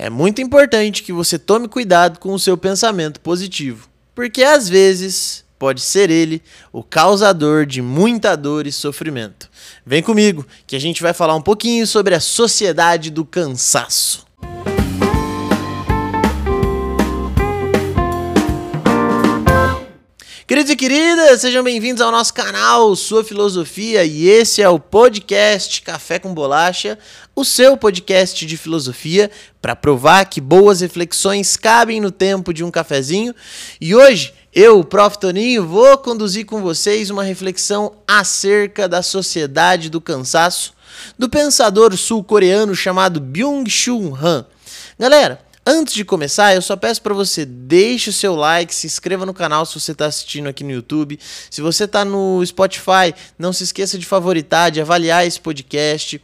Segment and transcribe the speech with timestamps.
[0.00, 5.44] é muito importante que você tome cuidado com o seu pensamento positivo, porque às vezes
[5.58, 6.42] pode ser ele
[6.72, 9.50] o causador de muita dor e sofrimento.
[9.84, 14.29] Vem comigo, que a gente vai falar um pouquinho sobre a sociedade do cansaço.
[20.50, 25.80] Queridos e queridas, sejam bem-vindos ao nosso canal Sua Filosofia e esse é o podcast
[25.80, 26.98] Café com Bolacha,
[27.36, 29.30] o seu podcast de filosofia
[29.62, 33.32] para provar que boas reflexões cabem no tempo de um cafezinho.
[33.80, 35.20] E hoje eu, Prof.
[35.20, 40.74] Toninho, vou conduzir com vocês uma reflexão acerca da sociedade do cansaço
[41.16, 44.44] do pensador sul-coreano chamado Byung-Chul Han.
[44.98, 49.26] Galera, Antes de começar, eu só peço para você deixe o seu like, se inscreva
[49.26, 51.18] no canal se você está assistindo aqui no YouTube.
[51.50, 56.20] Se você está no Spotify, não se esqueça de favoritar, de avaliar esse podcast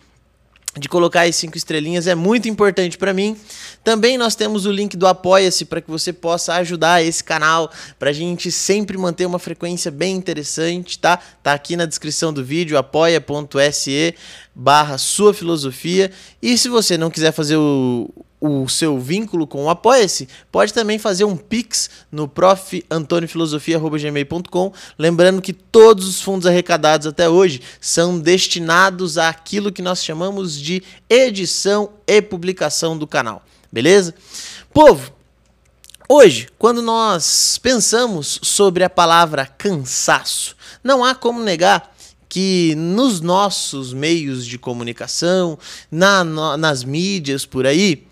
[0.78, 3.36] de colocar as cinco estrelinhas é muito importante para mim.
[3.82, 8.10] Também nós temos o link do Apoia-se para que você possa ajudar esse canal, para
[8.10, 11.18] a gente sempre manter uma frequência bem interessante, tá?
[11.42, 14.14] Tá aqui na descrição do vídeo, apoia.se
[14.58, 16.10] barra sua filosofia.
[16.40, 18.08] E se você não quiser fazer o,
[18.40, 25.52] o seu vínculo com o Apoia-se, pode também fazer um pix no profantoniofilosofia.gmail.com, lembrando que
[25.52, 32.22] todos os fundos arrecadados até hoje são destinados àquilo que nós chamamos de edição e
[32.22, 34.14] publicação do canal, beleza?
[34.72, 35.12] Povo,
[36.08, 41.94] hoje, quando nós pensamos sobre a palavra cansaço, não há como negar
[42.28, 45.58] que nos nossos meios de comunicação,
[45.90, 48.06] na, no, nas mídias por aí,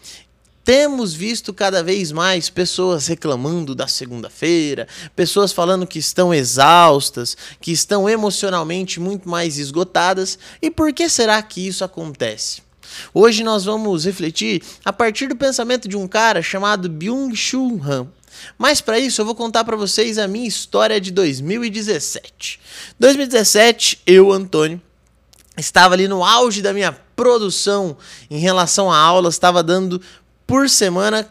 [0.64, 7.70] temos visto cada vez mais pessoas reclamando da segunda-feira, pessoas falando que estão exaustas, que
[7.70, 10.38] estão emocionalmente muito mais esgotadas.
[10.62, 12.62] E por que será que isso acontece?
[13.12, 18.06] Hoje nós vamos refletir a partir do pensamento de um cara chamado Byung-Chul Han.
[18.58, 22.60] Mas para isso eu vou contar para vocês a minha história de 2017.
[22.98, 24.80] 2017, eu, Antônio,
[25.56, 27.96] estava ali no auge da minha produção
[28.30, 30.00] em relação a aulas, estava dando
[30.46, 31.28] por semana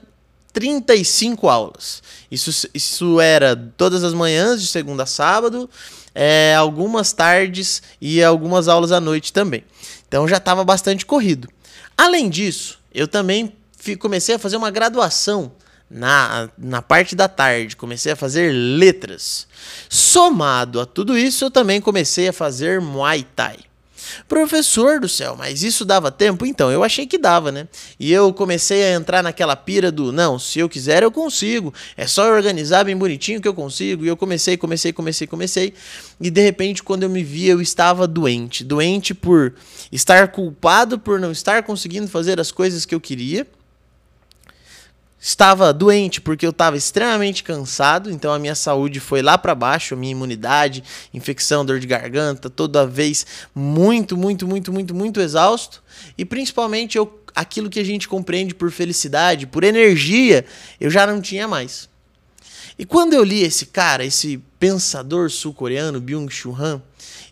[0.53, 2.03] 35 aulas.
[2.31, 5.69] Isso, isso era todas as manhãs, de segunda a sábado,
[6.13, 9.63] é, algumas tardes e algumas aulas à noite também.
[10.07, 11.50] Então já estava bastante corrido.
[11.97, 13.53] Além disso, eu também
[14.00, 15.52] comecei a fazer uma graduação
[15.93, 19.47] na, na parte da tarde, comecei a fazer letras.
[19.87, 23.57] Somado a tudo isso, eu também comecei a fazer Muay Thai.
[24.27, 26.45] Professor do céu, mas isso dava tempo?
[26.45, 27.67] Então, eu achei que dava, né?
[27.99, 32.05] E eu comecei a entrar naquela pira do, não, se eu quiser eu consigo, é
[32.05, 34.03] só organizar bem bonitinho que eu consigo.
[34.03, 35.73] E eu comecei, comecei, comecei, comecei.
[36.19, 38.63] E de repente, quando eu me vi, eu estava doente.
[38.63, 39.53] Doente por
[39.91, 43.47] estar culpado por não estar conseguindo fazer as coisas que eu queria
[45.25, 49.94] Estava doente porque eu estava extremamente cansado, então a minha saúde foi lá para baixo,
[49.94, 53.25] a minha imunidade, infecção, dor de garganta, toda vez
[53.56, 55.81] muito, muito, muito, muito, muito exausto.
[56.17, 60.44] E principalmente eu, aquilo que a gente compreende por felicidade, por energia,
[60.78, 61.88] eu já não tinha mais.
[62.78, 66.81] E quando eu li esse cara, esse pensador sul-coreano, Byung-Chul Han,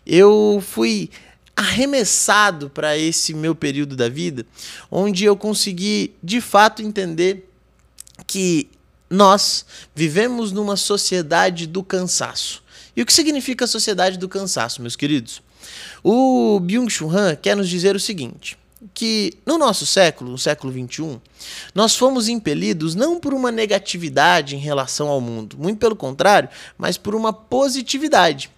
[0.06, 1.10] eu fui
[1.54, 4.46] arremessado para esse meu período da vida,
[4.90, 7.51] onde eu consegui de fato entender
[8.26, 8.70] que
[9.08, 9.64] nós
[9.94, 12.62] vivemos numa sociedade do cansaço.
[12.96, 15.42] E o que significa a sociedade do cansaço, meus queridos?
[16.02, 18.58] O Byung-Chul Han quer nos dizer o seguinte:
[18.92, 21.20] que no nosso século, no século XXI,
[21.74, 26.96] nós fomos impelidos não por uma negatividade em relação ao mundo, muito pelo contrário, mas
[26.96, 28.50] por uma positividade.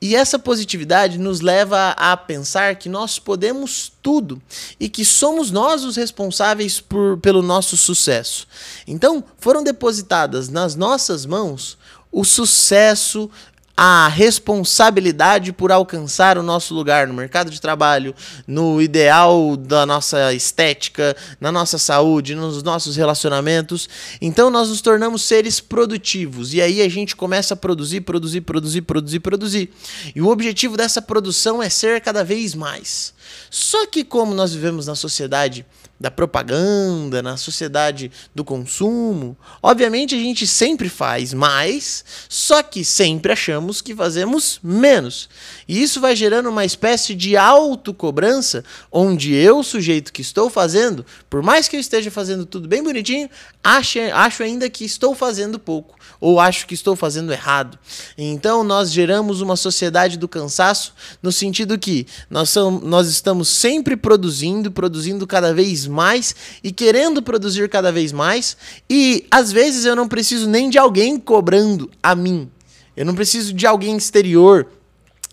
[0.00, 4.40] E essa positividade nos leva a pensar que nós podemos tudo
[4.78, 8.46] e que somos nós os responsáveis por, pelo nosso sucesso.
[8.86, 11.78] Então, foram depositadas nas nossas mãos
[12.12, 13.28] o sucesso,
[13.76, 18.14] a responsabilidade por alcançar o nosso lugar no mercado de trabalho,
[18.46, 23.88] no ideal da nossa estética, na nossa saúde, nos nossos relacionamentos.
[24.20, 28.82] Então nós nos tornamos seres produtivos e aí a gente começa a produzir, produzir, produzir,
[28.82, 29.70] produzir, produzir.
[30.14, 33.12] E o objetivo dessa produção é ser cada vez mais.
[33.50, 35.66] Só que como nós vivemos na sociedade
[35.98, 39.36] da propaganda, na sociedade do consumo.
[39.62, 45.28] Obviamente a gente sempre faz mais, só que sempre achamos que fazemos menos.
[45.68, 51.42] E isso vai gerando uma espécie de autocobrança, onde eu, sujeito que estou fazendo, por
[51.42, 53.30] mais que eu esteja fazendo tudo bem bonitinho,
[53.62, 57.78] acho, acho ainda que estou fazendo pouco, ou acho que estou fazendo errado.
[58.18, 60.92] Então nós geramos uma sociedade do cansaço,
[61.22, 67.22] no sentido que nós, somos, nós estamos sempre produzindo, produzindo cada vez mais e querendo
[67.22, 68.56] produzir cada vez mais.
[68.88, 72.50] E às vezes eu não preciso nem de alguém cobrando a mim.
[72.96, 74.68] Eu não preciso de alguém exterior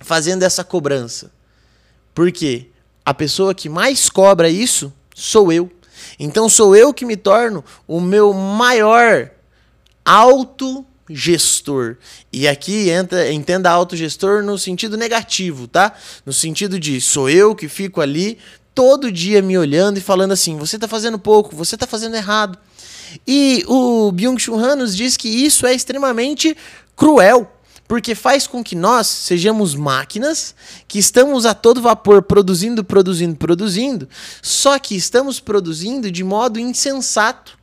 [0.01, 1.31] fazendo essa cobrança.
[2.13, 2.67] Por quê?
[3.05, 5.71] A pessoa que mais cobra isso sou eu.
[6.19, 9.31] Então sou eu que me torno o meu maior
[10.03, 11.97] autogestor.
[12.31, 15.93] E aqui entra, entenda autogestor no sentido negativo, tá?
[16.25, 18.37] No sentido de sou eu que fico ali
[18.81, 22.57] todo dia me olhando e falando assim: você está fazendo pouco, você está fazendo errado.
[23.27, 26.57] E o Byung-Chul Han nos diz que isso é extremamente
[26.95, 27.47] cruel
[27.87, 30.55] porque faz com que nós sejamos máquinas
[30.87, 34.09] que estamos a todo vapor produzindo, produzindo, produzindo,
[34.41, 37.59] só que estamos produzindo de modo insensato.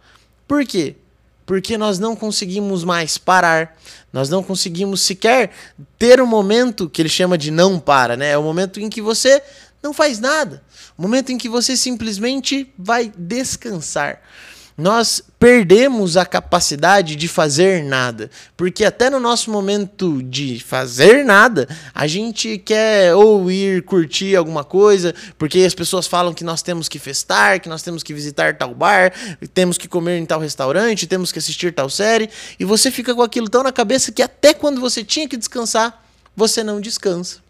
[0.47, 0.95] Por quê?
[1.45, 3.77] Porque nós não conseguimos mais parar,
[4.13, 5.51] nós não conseguimos sequer
[5.99, 8.33] ter um momento que ele chama de não para, né?
[8.33, 9.43] É o momento em que você
[9.83, 10.63] não faz nada,
[10.97, 14.21] momento em que você simplesmente vai descansar
[14.79, 18.31] nós perdemos a capacidade de fazer nada.
[18.57, 24.63] Porque até no nosso momento de fazer nada, a gente quer ou ir curtir alguma
[24.63, 28.57] coisa, porque as pessoas falam que nós temos que festar, que nós temos que visitar
[28.57, 29.13] tal bar,
[29.53, 33.23] temos que comer em tal restaurante, temos que assistir tal série, e você fica com
[33.23, 36.05] aquilo tão na cabeça que até quando você tinha que descansar,
[36.37, 37.48] você não descansa.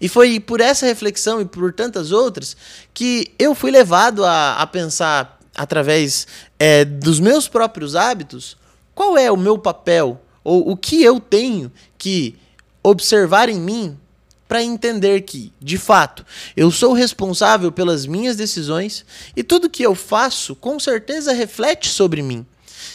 [0.00, 2.56] E foi por essa reflexão e por tantas outras
[2.94, 6.26] que eu fui levado a, a pensar através
[6.58, 8.56] é, dos meus próprios hábitos,
[8.94, 12.36] qual é o meu papel ou o que eu tenho que
[12.82, 13.98] observar em mim
[14.46, 16.24] para entender que, de fato,
[16.56, 19.04] eu sou responsável pelas minhas decisões
[19.34, 22.46] e tudo que eu faço com certeza reflete sobre mim.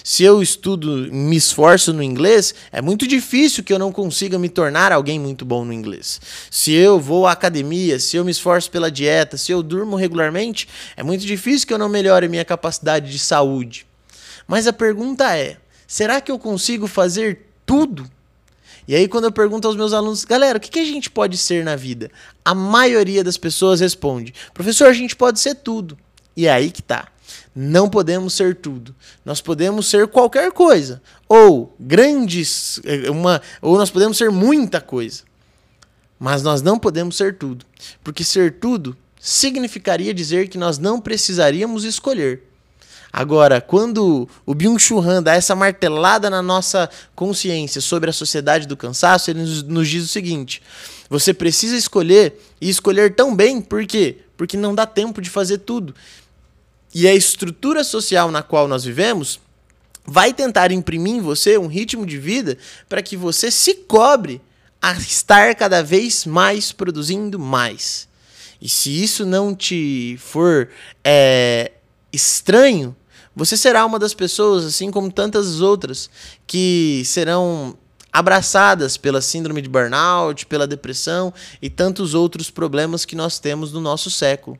[0.03, 4.49] Se eu estudo, me esforço no inglês, é muito difícil que eu não consiga me
[4.49, 6.19] tornar alguém muito bom no inglês.
[6.49, 10.67] Se eu vou à academia, se eu me esforço pela dieta, se eu durmo regularmente,
[10.97, 13.85] é muito difícil que eu não melhore minha capacidade de saúde.
[14.47, 15.57] Mas a pergunta é:
[15.87, 18.09] será que eu consigo fazer tudo?
[18.87, 21.63] E aí, quando eu pergunto aos meus alunos, galera, o que, a gente pode ser
[21.63, 22.09] na vida?
[22.43, 25.97] A maioria das pessoas responde: professor, a gente pode ser tudo.
[26.35, 27.07] E é aí que tá.
[27.55, 28.95] Não podemos ser tudo.
[29.25, 35.23] Nós podemos ser qualquer coisa, ou grandes, eh, uma, ou nós podemos ser muita coisa.
[36.19, 37.65] Mas nós não podemos ser tudo,
[38.03, 42.43] porque ser tudo significaria dizer que nós não precisaríamos escolher.
[43.13, 48.77] Agora, quando o Byung-Chul Han dá essa martelada na nossa consciência sobre a sociedade do
[48.77, 50.61] cansaço, ele nos, diz o seguinte:
[51.09, 54.19] você precisa escolher e escolher tão bem, por quê?
[54.37, 55.93] Porque não dá tempo de fazer tudo.
[56.93, 59.39] E a estrutura social na qual nós vivemos
[60.05, 62.57] vai tentar imprimir em você um ritmo de vida
[62.89, 64.41] para que você se cobre
[64.81, 68.07] a estar cada vez mais produzindo mais.
[68.61, 70.69] E se isso não te for
[71.03, 71.71] é,
[72.11, 72.95] estranho,
[73.35, 76.09] você será uma das pessoas, assim como tantas outras,
[76.45, 77.77] que serão
[78.11, 83.79] abraçadas pela síndrome de burnout, pela depressão e tantos outros problemas que nós temos no
[83.79, 84.57] nosso século.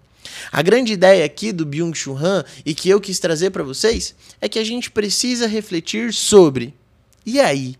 [0.52, 4.48] A grande ideia aqui do Byung-Chul Han e que eu quis trazer para vocês é
[4.48, 6.74] que a gente precisa refletir sobre
[7.26, 7.76] e aí,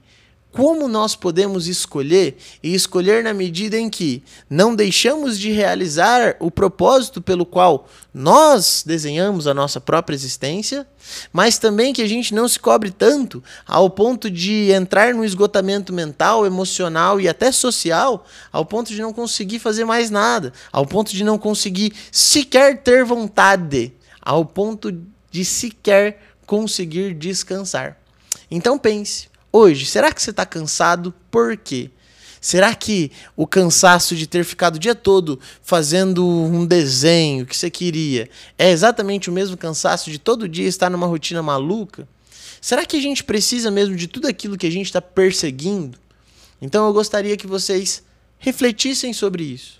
[0.52, 6.52] como nós podemos escolher e escolher na medida em que não deixamos de realizar o
[6.52, 10.86] propósito pelo qual nós desenhamos a nossa própria existência,
[11.32, 15.94] mas também que a gente não se cobre tanto ao ponto de entrar no esgotamento
[15.94, 21.12] mental, emocional e até social, ao ponto de não conseguir fazer mais nada, ao ponto
[21.12, 24.92] de não conseguir sequer ter vontade, ao ponto
[25.32, 27.98] de sequer conseguir descansar.
[28.50, 31.14] Então pense, hoje, será que você está cansado?
[31.30, 31.90] Por quê?
[32.42, 37.70] Será que o cansaço de ter ficado o dia todo fazendo um desenho que você
[37.70, 38.28] queria
[38.58, 42.08] é exatamente o mesmo cansaço de todo dia estar numa rotina maluca?
[42.60, 46.00] Será que a gente precisa mesmo de tudo aquilo que a gente está perseguindo?
[46.60, 48.04] Então eu gostaria que vocês
[48.40, 49.80] refletissem sobre isso.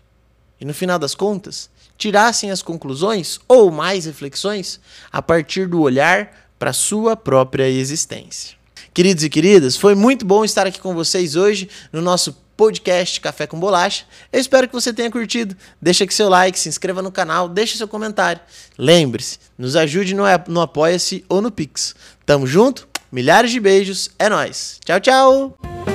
[0.60, 4.80] E no final das contas, tirassem as conclusões ou mais reflexões
[5.12, 8.61] a partir do olhar para a sua própria existência.
[8.94, 13.48] Queridos e queridas, foi muito bom estar aqui com vocês hoje no nosso podcast Café
[13.48, 14.04] com Bolacha.
[14.34, 15.56] Eu espero que você tenha curtido.
[15.82, 18.42] Deixa aqui seu like, se inscreva no canal, deixe seu comentário.
[18.78, 21.96] Lembre-se, nos ajude no, no Apoia-se ou no Pix.
[22.26, 24.78] Tamo junto, milhares de beijos, é nós.
[24.84, 25.91] Tchau, tchau!